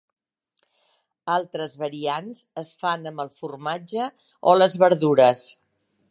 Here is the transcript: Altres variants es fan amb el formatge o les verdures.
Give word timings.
Altres 1.33 1.75
variants 1.81 2.41
es 2.61 2.71
fan 2.85 3.05
amb 3.11 3.23
el 3.25 3.29
formatge 3.41 4.07
o 4.53 4.55
les 4.63 4.77
verdures. 4.85 5.45